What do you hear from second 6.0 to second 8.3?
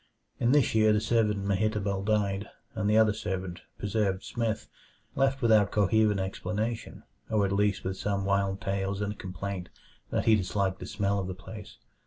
explanation or at least, with only some